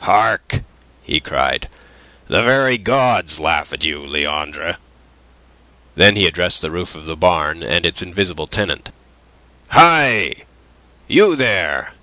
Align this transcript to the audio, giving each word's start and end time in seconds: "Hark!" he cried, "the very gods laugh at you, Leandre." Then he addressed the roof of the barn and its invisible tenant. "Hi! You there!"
"Hark!" 0.00 0.60
he 1.02 1.20
cried, 1.20 1.66
"the 2.28 2.42
very 2.42 2.76
gods 2.76 3.40
laugh 3.40 3.72
at 3.72 3.82
you, 3.82 4.04
Leandre." 4.06 4.76
Then 5.94 6.16
he 6.16 6.26
addressed 6.26 6.60
the 6.60 6.70
roof 6.70 6.94
of 6.94 7.06
the 7.06 7.16
barn 7.16 7.62
and 7.62 7.86
its 7.86 8.02
invisible 8.02 8.46
tenant. 8.46 8.90
"Hi! 9.70 10.42
You 11.08 11.34
there!" 11.34 11.94